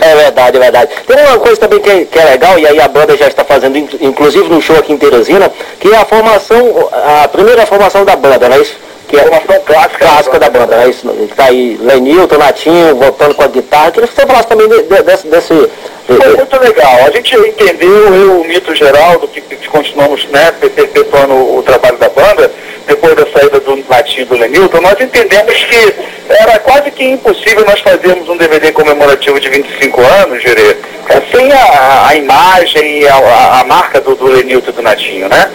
É 0.00 0.14
verdade, 0.14 0.56
é 0.56 0.60
verdade. 0.60 0.92
Tem 1.06 1.16
uma 1.26 1.38
coisa 1.38 1.56
também 1.56 1.80
que 1.80 1.90
é, 1.90 2.04
que 2.04 2.18
é 2.18 2.24
legal, 2.24 2.58
e 2.58 2.66
aí 2.66 2.80
a 2.80 2.86
banda 2.86 3.16
já 3.16 3.26
está 3.26 3.44
fazendo, 3.44 3.76
inclusive 3.76 4.48
no 4.48 4.62
show 4.62 4.76
aqui 4.76 4.92
em 4.92 4.98
Teresina, 4.98 5.50
que 5.80 5.92
é 5.92 5.96
a 5.96 6.04
formação, 6.04 6.88
a 6.92 7.28
primeira 7.28 7.66
formação 7.66 8.04
da 8.04 8.14
banda, 8.14 8.48
não 8.48 8.56
é 8.56 8.60
isso? 8.60 8.76
Que 9.08 9.16
é 9.16 9.20
a 9.20 9.22
formação 9.22 9.60
clássica, 9.64 9.98
clássica 9.98 10.38
da 10.38 10.50
banda, 10.50 10.82
é 10.84 10.88
isso? 10.88 11.08
Está 11.28 11.46
aí 11.46 11.78
Lenilton, 11.80 12.36
Natinho, 12.36 12.96
voltando 12.96 13.34
com 13.34 13.42
a 13.42 13.48
guitarra. 13.48 13.90
Queria 13.90 14.08
que 14.08 14.14
você 14.14 14.26
falasse 14.26 14.48
também 14.48 14.68
de, 14.68 14.82
de, 14.82 15.02
desse, 15.02 15.26
desse... 15.26 15.70
Foi 16.06 16.36
muito 16.36 16.60
legal. 16.60 17.06
A 17.06 17.10
gente 17.10 17.34
entendeu, 17.36 18.14
eu, 18.14 18.40
o 18.40 18.44
Mito 18.44 18.74
Geraldo, 18.74 19.28
que, 19.28 19.40
que 19.40 19.68
continuamos 19.68 20.26
né, 20.26 20.52
perpetuando 20.52 21.34
o 21.34 21.62
trabalho 21.62 21.98
da 21.98 22.08
banda, 22.08 22.50
depois 22.86 23.14
da 23.14 23.26
saída 23.26 23.60
do 23.60 23.76
Natinho 23.88 24.26
do 24.26 24.36
Lenilton, 24.36 24.80
nós 24.80 24.98
entendemos 24.98 25.64
que 25.64 25.94
era 26.28 26.58
quase 26.60 26.90
que 26.90 27.04
impossível 27.04 27.64
nós 27.66 27.80
fazermos 27.80 28.28
um 28.28 28.36
DVD 28.36 28.72
comemorativo 28.72 29.38
de 29.38 29.48
25 29.48 30.00
anos, 30.00 30.42
Gerê, 30.42 30.76
é 31.08 31.36
sem 31.36 31.52
a, 31.52 32.08
a 32.08 32.14
imagem 32.14 33.00
e 33.00 33.08
a, 33.08 33.60
a, 33.60 33.64
marca 33.64 34.00
do, 34.00 34.14
do 34.14 34.26
Lenilton 34.26 34.70
e 34.70 34.72
do 34.72 34.82
Natinho, 34.82 35.28
né? 35.28 35.50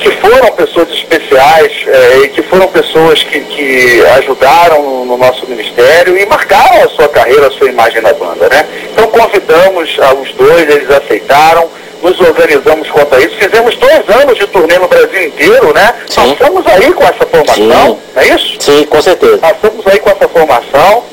Que 0.00 0.10
foram 0.12 0.50
pessoas 0.52 0.88
especiais 0.90 1.72
é, 1.86 2.18
e 2.24 2.28
que 2.28 2.42
foram 2.42 2.66
pessoas 2.68 3.22
que, 3.22 3.40
que 3.40 4.02
ajudaram 4.18 4.82
no, 4.82 5.04
no, 5.04 5.16
nosso 5.18 5.46
ministério 5.46 6.16
e 6.16 6.24
marcaram 6.26 6.84
a 6.84 6.88
sua 6.88 7.08
carreira, 7.08 7.48
a 7.48 7.50
sua 7.50 7.68
imagem 7.68 8.00
na 8.00 8.12
banda, 8.14 8.48
né? 8.48 8.66
Então 8.90 9.06
convidamos 9.08 9.98
os 10.22 10.32
dois, 10.32 10.68
eles 10.68 10.90
aceitaram 10.90 11.68
nos 12.02 12.18
organizamos 12.20 12.88
quanto 12.90 13.14
a 13.14 13.20
isso. 13.20 13.36
Fizemos 13.36 13.76
dois 13.76 14.08
anos 14.22 14.38
de 14.38 14.46
turnê 14.46 14.78
no 14.78 14.88
Brasil 14.88 15.22
inteiro, 15.22 15.72
né? 15.74 15.94
Sim. 16.08 16.34
Passamos 16.34 16.66
aí 16.66 16.92
com 16.92 17.04
essa 17.04 17.26
formação, 17.26 17.54
Sim. 17.54 17.68
não 17.68 17.98
é 18.16 18.26
isso? 18.28 18.56
Sim, 18.58 18.84
com 18.86 19.02
certeza. 19.02 19.38
Passamos 19.38 19.86
aí 19.86 19.98
com 19.98 20.10
essa 20.10 20.28
formação 20.28 21.04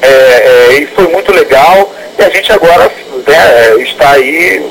é, 0.00 0.06
é, 0.06 0.74
e 0.74 0.86
foi 0.86 1.08
muito 1.08 1.32
legal. 1.32 1.92
E 2.16 2.22
a 2.22 2.28
gente 2.30 2.52
agora 2.52 2.90
né, 3.26 3.82
está 3.82 4.12
aí 4.12 4.64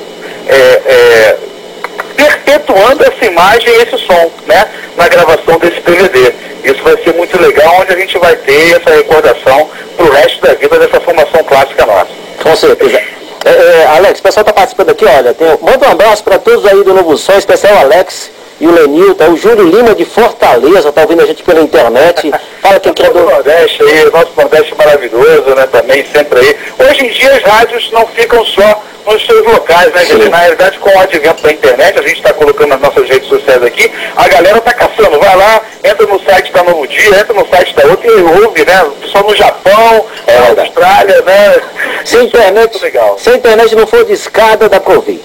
perpetuando 2.15 3.03
essa 3.03 3.25
imagem 3.25 3.70
e 3.70 3.82
esse 3.82 3.98
som, 4.05 4.32
né? 4.46 4.67
Na 4.96 5.08
gravação 5.08 5.58
desse 5.60 5.79
DVD. 5.82 6.34
Isso 6.63 6.82
vai 6.84 6.98
ser 7.03 7.13
muito 7.13 7.39
legal, 7.41 7.82
onde 7.82 7.93
a 7.93 7.98
gente 7.98 8.17
vai 8.17 8.36
ter 8.36 8.77
essa 8.77 8.89
recordação 8.89 9.70
para 9.98 10.05
o 10.05 10.12
resto 10.12 10.41
da 10.41 10.53
vida 10.53 10.79
dessa 10.79 11.01
formação 11.01 11.43
clássica 11.43 11.86
nossa. 11.86 12.12
Com 12.41 12.55
certeza. 12.55 13.01
É, 13.46 13.50
é, 13.50 13.88
Alex, 13.98 14.20
o 14.20 14.24
pessoal 14.24 14.41
está 14.41 14.53
participando 14.53 14.91
aqui, 14.91 15.05
olha, 15.05 15.34
tem, 15.34 15.48
manda 15.62 15.88
um 15.88 15.91
abraço 15.91 16.24
para 16.24 16.39
todos 16.39 16.65
aí 16.65 16.82
do 16.84 16.93
Novo 16.93 17.17
Som, 17.17 17.34
especial 17.34 17.77
Alex 17.77 18.32
e 18.60 18.67
o 18.67 18.72
Lenilton, 18.72 19.31
o 19.31 19.38
Júlio 19.38 19.67
Lima 19.67 19.95
de 19.95 20.05
Fortaleza, 20.05 20.89
está 20.89 21.01
ouvindo 21.01 21.22
a 21.22 21.25
gente 21.25 21.43
pela 21.43 21.62
internet. 21.62 22.31
Fala 22.62 22.79
quem 22.79 22.93
quer 22.93 23.12
do 23.12 23.19
Nordeste 23.19 23.83
aí, 23.83 24.10
nosso 24.12 24.31
Nordeste 24.38 24.75
maravilhoso, 24.75 25.55
né, 25.55 25.67
também, 25.72 26.05
sempre 26.13 26.39
aí. 26.39 26.57
Hoje 26.79 27.05
em 27.05 27.10
dia 27.10 27.33
as 27.36 27.43
rádios 27.43 27.91
não 27.91 28.05
ficam 28.07 28.45
só 28.45 28.83
nos 29.05 29.25
seus 29.25 29.45
locais, 29.45 29.93
né, 29.93 30.05
gente? 30.05 30.29
Na 30.29 30.38
realidade, 30.38 30.79
com 30.79 30.89
o 30.89 31.00
advento 31.00 31.43
da 31.43 31.51
internet, 31.51 32.00
a 32.00 32.01
gente 32.01 32.15
está 32.15 32.33
colocando 32.33 32.69
nas 32.69 32.79
nossas 32.79 33.10
redes 33.10 33.27
sociais 33.27 33.62
aqui, 33.63 33.91
a 34.15 34.27
galera 34.27 34.57
está 34.57 34.74
caçando, 34.74 35.19
vai 35.19 35.36
lá, 35.36 35.62
entra 35.83 36.05
no 36.05 36.19
site 36.24 36.51
da 36.51 36.63
Novo 36.63 36.88
Dia, 36.88 37.19
entra 37.19 37.33
no 37.33 37.48
site 37.48 37.75
da 37.75 37.86
outra 37.88 38.07
e 38.07 38.22
ouve, 38.22 38.65
né? 38.65 38.91
Só 39.12 39.22
no 39.24 39.36
Japão, 39.36 40.05
é, 40.25 40.53
na 40.55 40.62
Austrália, 40.62 41.22
né? 41.22 41.62
Se 42.05 42.17
a 42.17 42.24
internet, 42.24 42.81
legal. 42.81 43.17
se 43.17 43.29
a 43.29 43.36
internet 43.36 43.75
não 43.75 43.88
for 43.88 44.05
de 44.05 44.13
escada, 44.13 44.69
dá 44.69 44.79
para 44.79 44.93
ouvir. 44.93 45.24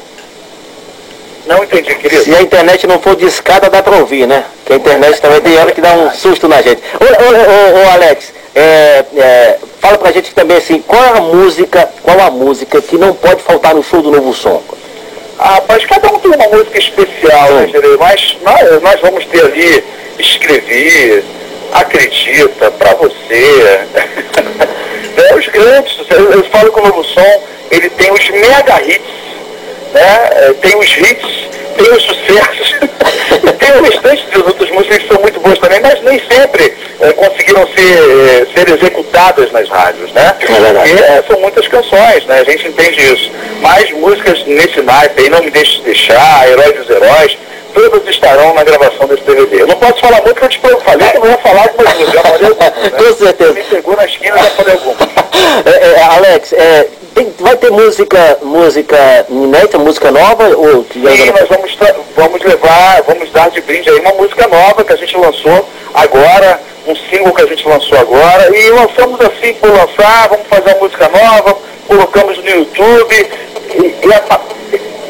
Não 1.49 1.64
entendi, 1.64 1.95
querido. 1.95 2.25
Se 2.25 2.35
a 2.35 2.43
internet 2.43 2.87
não 2.87 3.00
for 3.00 3.17
de 3.17 3.25
escada, 3.25 3.71
dá 3.71 3.83
para 3.83 3.97
ouvir, 3.97 4.26
né? 4.26 4.45
Que 4.67 4.75
a 4.75 4.76
internet 4.76 5.19
também 5.19 5.40
tem 5.40 5.57
hora 5.57 5.73
que 5.73 5.81
dá 5.81 5.95
um 5.95 6.11
susto 6.11 6.47
na 6.47 6.61
gente. 6.61 6.83
Ô, 7.00 7.05
ô, 7.05 7.81
ô, 7.81 7.87
ô 7.87 7.90
Alex, 7.95 8.35
é, 8.55 9.05
é, 9.17 9.59
fala 9.81 9.97
pra 9.97 10.12
gente 10.12 10.35
também 10.35 10.59
assim, 10.59 10.83
qual 10.83 11.02
é 11.02 11.17
a 11.17 11.21
música, 11.23 11.88
qual 12.02 12.21
a 12.21 12.31
música 12.31 12.83
que 12.83 12.99
não 12.99 13.14
pode 13.14 13.43
faltar 13.43 13.75
no 13.75 13.83
show 13.83 14.02
do 14.02 14.11
Novo 14.11 14.35
Som? 14.35 14.62
Ah, 15.38 15.62
mas 15.67 15.87
cada 15.87 16.12
um 16.12 16.19
tem 16.19 16.31
uma 16.33 16.49
música 16.49 16.78
especial, 16.78 17.50
né? 17.52 17.71
Mas 17.99 18.37
nós, 18.43 18.83
nós 18.83 19.00
vamos 19.00 19.25
ter 19.25 19.43
ali 19.43 19.83
Escrever, 20.19 21.25
Acredita, 21.73 22.71
Pra 22.73 22.93
Você. 22.93 23.87
é, 25.17 25.35
os 25.35 25.49
grandes, 25.49 25.97
eu, 26.11 26.31
eu 26.31 26.45
falo 26.50 26.71
que 26.71 26.78
o 26.78 26.83
Novo 26.83 27.05
Som, 27.05 27.43
ele 27.71 27.88
tem 27.88 28.12
os 28.12 28.28
mega 28.28 28.83
hits 28.83 29.17
né? 29.92 30.30
É, 30.33 30.52
tem 30.61 30.76
os 30.76 30.97
hits, 30.97 31.49
tem 31.76 31.92
os 31.92 32.02
sucessos, 32.02 32.75
tem 33.59 33.73
o 33.73 33.83
restante 33.83 34.26
das 34.26 34.47
outras 34.47 34.71
músicas 34.71 34.99
que 34.99 35.09
são 35.09 35.21
muito 35.21 35.40
boas 35.40 35.59
também, 35.59 35.80
mas 35.80 36.02
nem 36.02 36.21
sempre 36.21 36.75
é, 37.00 37.12
conseguiram 37.12 37.66
ser, 37.68 37.99
é, 37.99 38.47
ser 38.54 38.68
executadas 38.68 39.52
nas 39.52 39.68
rádios, 39.68 40.12
né? 40.12 40.35
É 40.40 40.88
e 40.88 40.99
é, 40.99 41.25
são 41.26 41.40
muitas 41.40 41.66
canções, 41.68 42.25
né? 42.26 42.40
A 42.40 42.45
gente 42.45 42.68
entende 42.68 43.00
isso. 43.00 43.30
Mas 43.61 43.90
músicas 43.92 44.45
nesse 44.47 44.80
naipe 44.83 45.23
aí, 45.23 45.28
Não 45.28 45.42
Me 45.42 45.50
Deixe 45.50 45.80
Deixar, 45.83 46.49
Herói 46.49 46.73
dos 46.73 46.90
Heróis, 46.90 47.38
todas 47.73 48.09
estarão 48.09 48.54
na 48.54 48.64
gravação 48.64 49.07
desse 49.07 49.23
DVD. 49.23 49.62
Eu 49.62 49.66
não 49.68 49.76
posso 49.76 50.00
falar 50.00 50.21
muito, 50.23 50.35
porque 50.35 50.45
eu 50.45 50.49
te 50.49 50.85
falei 50.85 51.09
que 51.09 51.16
eu 51.16 51.21
não 51.21 51.30
ia 51.30 51.38
falar 51.38 51.62
algumas 51.62 51.95
músicas, 51.95 52.14
já 52.14 52.23
falei 52.23 52.49
algumas, 52.49 52.76
né? 52.76 52.90
Com 52.99 53.14
certeza. 53.14 53.52
Me 53.52 53.62
pegou 53.64 53.97
na 53.97 54.04
esquina 54.04 54.37
e 54.37 54.42
já 54.42 54.50
falei 54.50 54.75
algumas. 54.75 55.09
É, 55.66 56.02
Alex, 56.02 56.52
vai 56.52 56.88
ter 57.58 57.70
música, 57.70 58.38
música 58.42 59.26
inédita, 59.28 59.78
música 59.78 60.10
nova? 60.10 60.48
Ou 60.56 60.84
Sim, 60.92 61.30
nós 61.30 61.48
vamos, 61.48 61.76
vamos 62.16 62.42
levar, 62.42 63.02
vamos 63.02 63.30
dar 63.30 63.50
de 63.50 63.60
brinde 63.60 63.90
aí 63.90 64.00
uma 64.00 64.12
música 64.12 64.46
nova 64.46 64.84
que 64.84 64.92
a 64.92 64.96
gente 64.96 65.16
lançou 65.16 65.68
agora, 65.94 66.60
um 66.86 66.96
single 66.96 67.32
que 67.32 67.42
a 67.42 67.46
gente 67.46 67.66
lançou 67.68 67.98
agora, 67.98 68.56
e 68.56 68.70
lançamos 68.70 69.20
assim 69.20 69.54
por 69.54 69.70
lançar, 69.70 70.28
vamos 70.28 70.46
fazer 70.48 70.70
uma 70.74 70.84
música 70.84 71.08
nova, 71.08 71.56
colocamos 71.86 72.38
no 72.38 72.50
YouTube, 72.50 73.30
e, 73.74 74.06
e 74.06 74.14
a, 74.14 74.40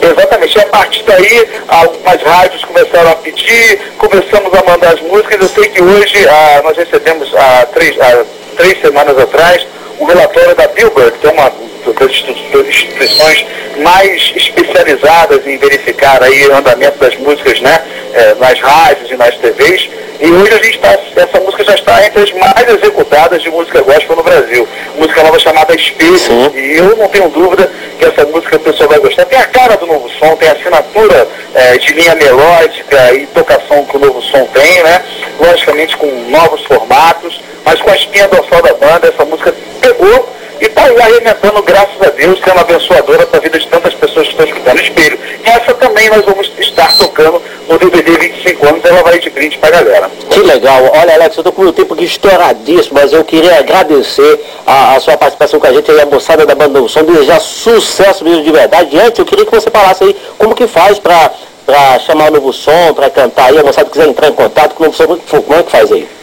Exatamente, 0.00 0.58
a 0.60 0.66
partir 0.66 1.02
daí 1.02 1.48
algumas 1.66 2.22
rádios 2.22 2.64
começaram 2.64 3.10
a 3.10 3.16
pedir, 3.16 3.80
começamos 3.98 4.54
a 4.54 4.62
mandar 4.62 4.94
as 4.94 5.00
músicas. 5.00 5.40
Eu 5.40 5.48
sei 5.48 5.68
que 5.70 5.82
hoje 5.82 6.26
ah, 6.28 6.60
nós 6.62 6.76
recebemos 6.76 7.34
há 7.34 7.66
três, 7.66 8.00
há 8.00 8.24
três 8.56 8.80
semanas 8.80 9.18
atrás 9.18 9.66
relatório 10.08 10.54
da 10.54 10.66
Billboard, 10.68 11.18
que 11.18 11.26
é 11.26 11.30
uma 11.30 11.52
das 11.98 12.66
instituições 12.66 13.46
mais 13.82 14.32
especializadas 14.34 15.46
em 15.46 15.56
verificar 15.56 16.22
aí 16.22 16.46
o 16.48 16.56
andamento 16.56 16.98
das 16.98 17.14
músicas 17.16 17.60
né, 17.60 17.80
é, 18.12 18.34
nas 18.34 18.58
rádios 18.60 19.10
e 19.10 19.16
nas 19.16 19.36
TVs. 19.36 19.88
E 20.20 20.32
hoje 20.32 20.52
a 20.52 20.56
gente 20.56 20.74
está, 20.74 20.98
essa 21.14 21.40
música 21.40 21.64
já 21.64 21.74
está 21.74 22.04
entre 22.04 22.22
as 22.22 22.32
mais 22.32 22.68
executadas 22.68 23.40
de 23.40 23.50
música 23.50 23.80
gospel 23.82 24.16
no 24.16 24.22
Brasil. 24.22 24.68
Música 24.96 25.22
nova 25.22 25.38
chamada 25.38 25.74
Espelho. 25.76 26.18
Sim. 26.18 26.50
E 26.56 26.76
eu 26.76 26.96
não 26.96 27.08
tenho 27.08 27.28
dúvida 27.28 27.70
que 27.98 28.04
essa 28.04 28.24
música 28.26 28.56
o 28.56 28.60
pessoal 28.60 28.88
vai 28.88 28.98
gostar. 28.98 29.26
Tem 29.26 29.38
a 29.38 29.46
cara 29.46 29.76
do 29.76 29.86
novo 29.86 30.10
som, 30.18 30.34
tem 30.34 30.48
a 30.48 30.52
assinatura 30.52 31.28
é, 31.54 31.78
de 31.78 31.92
linha 31.92 32.16
melódica 32.16 33.14
e 33.14 33.26
tocação 33.28 33.84
que 33.84 33.96
o 33.96 34.00
novo 34.00 34.20
som 34.22 34.44
tem, 34.46 34.82
né? 34.82 35.04
Logicamente 35.38 35.96
com 35.96 36.06
novos 36.28 36.64
formatos, 36.64 37.40
mas 37.64 37.80
com 37.80 37.90
a 37.90 37.96
espinha 37.96 38.26
dorsal 38.26 38.60
da 38.60 38.74
banda, 38.74 39.08
essa 39.08 39.24
música 39.24 39.54
pegou 39.98 40.28
e 40.60 40.64
está 40.64 40.84
aí 40.84 41.00
arrebentando, 41.00 41.62
graças 41.62 42.00
a 42.00 42.10
Deus, 42.10 42.40
sendo 42.44 42.58
abençoadora 42.58 43.26
para 43.26 43.38
a 43.38 43.42
vida 43.42 43.58
de 43.58 43.66
tantas 43.68 43.94
pessoas 43.94 44.26
que 44.26 44.32
estão 44.32 44.46
escutando 44.46 44.78
o 44.78 44.82
espelho. 44.82 45.18
E 45.44 45.48
essa 45.48 45.74
também 45.74 46.08
nós 46.10 46.24
vamos 46.24 46.50
estar 46.58 46.96
tocando 46.96 47.40
no 47.68 47.78
DVD 47.78 48.18
25 48.18 48.66
anos, 48.66 48.84
ela 48.84 49.02
vai 49.02 49.18
de 49.20 49.30
brinde 49.30 49.56
para 49.58 49.68
a 49.68 49.82
galera. 49.82 50.10
Que 50.30 50.40
legal. 50.40 50.90
Olha, 50.94 51.14
Alex, 51.14 51.36
eu 51.36 51.42
estou 51.42 51.52
com 51.52 51.62
o 51.62 51.72
tempo 51.72 51.94
aqui 51.94 52.04
estouradíssimo, 52.04 52.98
mas 53.00 53.12
eu 53.12 53.24
queria 53.24 53.56
agradecer 53.56 54.40
a, 54.66 54.96
a 54.96 55.00
sua 55.00 55.16
participação 55.16 55.60
com 55.60 55.66
a 55.68 55.72
gente 55.72 55.90
aí, 55.92 56.00
a 56.00 56.06
moçada 56.06 56.44
da 56.44 56.56
Banda 56.56 56.80
do 56.80 56.88
Som, 56.88 57.04
desejar 57.04 57.40
sucesso 57.40 58.24
mesmo 58.24 58.42
de 58.42 58.50
verdade. 58.50 58.98
Antes, 58.98 59.18
eu 59.20 59.24
queria 59.24 59.44
que 59.44 59.52
você 59.52 59.70
falasse 59.70 60.02
aí 60.02 60.16
como 60.38 60.56
que 60.56 60.66
faz 60.66 60.98
para 60.98 62.00
chamar 62.00 62.30
o 62.30 62.32
novo 62.32 62.52
som, 62.52 62.94
para 62.94 63.08
cantar 63.10 63.50
aí, 63.50 63.58
a 63.58 63.62
moçada 63.62 63.88
quiser 63.88 64.08
entrar 64.08 64.28
em 64.28 64.34
contato 64.34 64.74
com 64.74 64.82
o 64.82 64.86
novo 64.86 64.96
som, 64.96 65.40
como 65.42 65.60
é 65.60 65.62
que 65.62 65.70
faz 65.70 65.92
aí? 65.92 66.17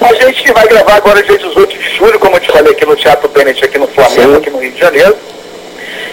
a 0.00 0.14
gente 0.14 0.52
vai 0.52 0.66
gravar 0.66 0.94
agora 0.94 1.22
dia 1.22 1.38
18 1.38 1.78
de 1.78 1.96
julho, 1.96 2.18
como 2.18 2.36
eu 2.36 2.40
te 2.40 2.50
falei 2.50 2.72
aqui 2.72 2.86
no 2.86 2.96
Teatro 2.96 3.28
Bennett, 3.28 3.64
aqui 3.64 3.78
no 3.78 3.86
Flamengo, 3.88 4.32
Sim. 4.32 4.36
aqui 4.36 4.50
no 4.50 4.58
Rio 4.58 4.72
de 4.72 4.80
Janeiro. 4.80 5.16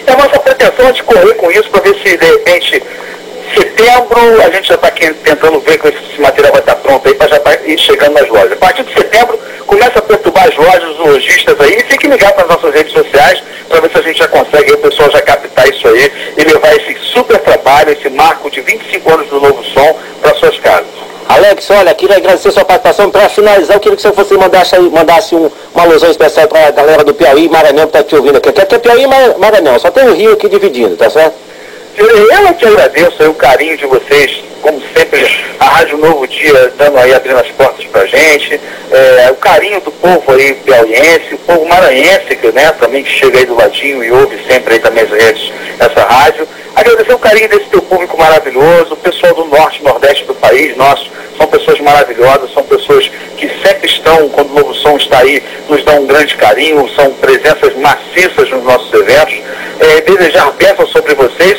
E 0.07 0.11
a 0.11 0.15
nossa 0.15 0.39
pretensão 0.39 0.87
é 0.87 0.91
de 0.91 1.03
correr 1.03 1.33
com 1.35 1.51
isso 1.51 1.69
para 1.69 1.81
ver 1.81 1.95
se 1.95 2.17
de 2.17 2.25
repente 2.25 2.83
setembro, 3.55 4.41
a 4.41 4.49
gente 4.49 4.67
já 4.67 4.75
está 4.75 4.91
tentando 4.91 5.59
ver 5.61 5.77
que 5.79 5.87
esse 5.87 6.21
material 6.21 6.51
vai 6.51 6.61
estar 6.61 6.75
pronto 6.75 7.07
aí 7.07 7.13
para 7.13 7.27
já 7.27 7.37
estar 7.37 7.57
tá 7.57 7.77
chegando 7.77 8.13
nas 8.13 8.29
lojas. 8.29 8.51
A 8.51 8.55
partir 8.55 8.83
de 8.83 8.93
setembro, 8.93 9.39
começa 9.65 9.99
a 9.99 10.01
perturbar 10.01 10.47
as 10.47 10.55
lojas, 10.55 10.89
os 10.91 10.99
lojistas 10.99 11.59
aí, 11.61 11.77
e 11.77 11.83
fique 11.83 12.07
ligado 12.07 12.37
nas 12.37 12.47
nossas 12.47 12.73
redes 12.73 12.91
sociais 12.91 13.06
para 13.67 13.81
ver 13.81 13.91
se 13.91 13.97
a 13.97 14.01
gente 14.01 14.19
já 14.19 14.27
consegue, 14.27 14.73
o 14.73 14.77
pessoal 14.77 15.09
já 15.11 15.21
captar 15.21 15.67
isso 15.67 15.87
aí 15.87 16.11
e 16.37 16.43
levar 16.43 16.75
esse 16.75 16.97
super 17.13 17.39
trabalho, 17.39 17.91
esse 17.91 18.09
marco 18.09 18.49
de 18.49 18.61
25 18.61 19.13
anos 19.13 19.29
do 19.29 19.39
Novo 19.39 19.63
Som 19.63 19.97
para 20.21 20.33
suas 20.35 20.57
casas. 20.59 20.87
Alex, 21.29 21.69
olha, 21.71 21.93
queria 21.93 22.17
agradecer 22.17 22.51
sua 22.51 22.63
participação. 22.63 23.11
Para 23.11 23.27
finalizar, 23.27 23.75
eu 23.75 23.79
queria 23.81 23.97
que 23.97 24.07
você 24.07 24.37
mandasse, 24.37 24.79
mandasse 24.79 25.35
um, 25.35 25.51
uma 25.73 25.83
alusão 25.83 26.09
especial 26.09 26.47
para 26.47 26.67
a 26.67 26.71
galera 26.71 27.03
do 27.03 27.13
Piauí 27.13 27.45
e 27.45 27.49
Maranhão 27.49 27.87
que 27.87 27.97
está 27.97 28.03
te 28.03 28.15
ouvindo 28.15 28.37
aqui. 28.37 28.49
Aqui 28.49 28.75
é 28.75 28.79
Piauí 28.79 29.03
e 29.03 29.37
Maranhão, 29.37 29.77
só 29.77 29.91
tem 29.91 30.07
o 30.07 30.13
Rio 30.13 30.33
aqui 30.33 30.47
dividindo, 30.47 30.95
tá 30.95 31.09
certo? 31.09 31.35
Eu 31.97 32.53
que 32.53 32.65
agradeço 32.65 33.15
aí 33.19 33.27
o 33.27 33.33
carinho 33.33 33.75
de 33.75 33.85
vocês, 33.87 34.43
como 34.61 34.79
sempre, 34.95 35.19
a 35.67 35.69
Rádio 35.69 35.97
Novo 35.97 36.25
Dia 36.27 36.71
dando 36.77 36.97
aí, 36.97 37.13
abrindo 37.13 37.39
as 37.39 37.51
portas 37.51 37.85
pra 37.87 38.05
gente, 38.05 38.59
é, 38.89 39.29
o 39.31 39.35
carinho 39.35 39.81
do 39.81 39.91
povo 39.91 40.31
aí 40.31 40.53
piauiense, 40.53 41.33
o 41.33 41.37
povo 41.39 41.67
maranhense, 41.67 42.35
que, 42.35 42.51
né, 42.53 42.71
também 42.79 43.05
chega 43.05 43.39
aí 43.39 43.45
do 43.45 43.55
ladinho 43.55 44.03
e 44.03 44.09
ouve 44.11 44.39
sempre 44.47 44.75
aí 44.75 44.79
também 44.79 45.03
as 45.03 45.09
redes, 45.09 45.51
essa 45.77 46.05
rádio. 46.05 46.47
Agradecer 46.73 47.13
o 47.13 47.19
carinho 47.19 47.49
desse 47.49 47.65
teu 47.65 47.81
público 47.81 48.17
maravilhoso, 48.17 48.93
o 48.93 48.97
pessoal 48.97 49.33
do 49.33 49.45
norte 49.45 49.81
e 49.81 49.83
nordeste 49.83 50.25
do 50.25 50.35
país 50.35 50.75
nosso, 50.77 51.11
são 51.37 51.47
pessoas 51.47 51.79
maravilhosas, 51.81 52.53
são 52.53 52.63
pessoas 52.63 53.11
que 53.35 53.49
sempre 53.61 53.87
estão, 53.87 54.29
quando 54.29 54.51
o 54.51 54.59
Novo 54.59 54.73
Som 54.75 54.95
está 54.95 55.19
aí, 55.19 55.43
nos 55.67 55.83
dão 55.83 56.01
um 56.01 56.07
grande 56.07 56.35
carinho, 56.35 56.89
são 56.95 57.11
presenças 57.13 57.75
maciças 57.75 58.49
nos 58.49 58.63
nossos 58.63 58.93
eventos. 58.93 59.41
É, 59.79 60.01
desejar 60.01 60.51
bênçãos 60.53 60.91
sobre 60.91 61.13
vocês 61.13 61.56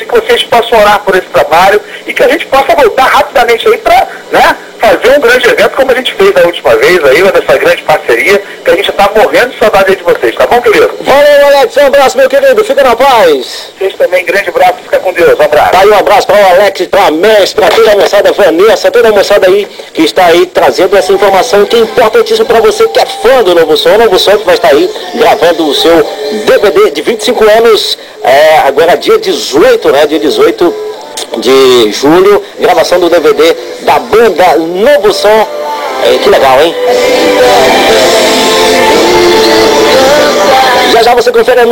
possam 0.49 0.79
orar 0.79 0.99
por 0.99 1.15
esse 1.15 1.27
trabalho 1.27 1.81
e 2.05 2.13
que 2.13 2.23
a 2.23 2.27
gente 2.27 2.45
possa 2.47 2.75
voltar 2.75 3.05
rapidamente 3.05 3.67
aí 3.67 3.77
para 3.77 4.07
né, 4.31 4.57
fazer 4.79 5.17
um 5.17 5.19
grande 5.19 5.47
evento 5.47 5.75
como 5.75 5.91
a 5.91 5.95
gente 5.95 6.13
fez 6.13 6.31
da 6.33 6.41
última 6.43 6.75
vez 6.77 7.03
aí, 7.03 7.21
nessa 7.21 7.57
grande 7.57 7.83
parceria, 7.83 8.41
que 8.63 8.71
a 8.71 8.75
gente 8.75 8.89
está 8.89 9.11
morrendo 9.15 9.49
de 9.49 9.59
saudade 9.59 9.95
de 9.95 10.03
vocês, 10.03 10.35
tá 10.35 10.47
bom, 10.47 10.61
querido? 10.61 10.89
Valeu, 11.01 11.45
Alex, 11.47 11.77
um 11.77 11.85
abraço, 11.85 12.17
meu 12.17 12.29
querido, 12.29 12.63
fica 12.63 12.83
na 12.83 12.95
paz. 12.95 13.71
Vocês 13.77 13.93
também, 13.95 14.25
grande 14.25 14.49
abraço, 14.49 14.75
fica 14.83 14.99
com 14.99 15.13
Deus, 15.13 15.37
um 15.37 15.43
abraço. 15.43 15.71
Tá 15.71 15.79
aí 15.79 15.89
um 15.89 15.97
abraço 15.97 16.27
para 16.27 16.35
o 16.35 16.45
Alex, 16.51 16.87
para 16.87 17.05
a 17.05 17.11
Mestre, 17.11 17.61
para 17.61 17.75
toda 17.75 17.91
a 17.91 17.95
moçada, 17.95 18.31
Vanessa, 18.31 18.91
toda 18.91 19.09
a 19.09 19.11
moçada 19.11 19.47
aí 19.47 19.67
que 19.93 20.03
está 20.03 20.25
aí 20.25 20.45
trazendo 20.45 20.95
essa 20.97 21.11
informação 21.11 21.65
que 21.65 21.75
é 21.75 21.79
importantíssima 21.79 22.45
para 22.45 22.61
você 22.61 22.87
que 22.87 22.99
é 22.99 23.05
fã 23.05 23.43
do 23.43 23.53
Novo 23.53 23.75
Som, 23.75 23.89
o 23.89 23.97
Novo 23.97 24.17
Som 24.17 24.37
que 24.37 24.45
vai 24.45 24.55
estar 24.55 24.69
aí 24.69 24.89
gravando 25.15 25.67
o 25.67 25.73
seu 25.73 26.07
DVD 26.45 26.91
de 26.91 27.01
25 27.01 27.43
anos, 27.57 27.97
é, 28.23 28.59
agora 28.59 28.95
dia 28.95 29.17
18, 29.17 29.89
né, 29.91 30.05
dia 30.07 30.19
18 30.39 30.73
de 31.39 31.91
julho, 31.91 32.41
gravação 32.59 32.97
do 32.97 33.09
DVD 33.09 33.55
da 33.81 33.99
banda 33.99 34.55
Novo 34.57 35.11
Som. 35.11 35.27
É, 35.27 36.17
que 36.17 36.29
legal, 36.29 36.61
hein? 36.61 36.73
Já 40.93 41.03
já 41.03 41.13
você 41.13 41.29
confere 41.29 41.59
a 41.59 41.65